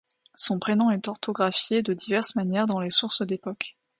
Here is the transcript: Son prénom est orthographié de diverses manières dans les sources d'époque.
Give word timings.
Son 0.33 0.57
prénom 0.57 0.89
est 0.89 1.07
orthographié 1.07 1.83
de 1.83 1.93
diverses 1.93 2.33
manières 2.35 2.65
dans 2.65 2.79
les 2.79 2.89
sources 2.89 3.21
d'époque. 3.21 3.77